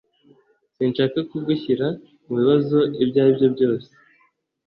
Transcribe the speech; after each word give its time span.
Sinshaka 0.75 1.17
kugushyira 1.29 1.87
mubibazo 2.27 2.77
ibyo 3.03 3.17
aribyo 3.23 3.47
byose 3.55 3.89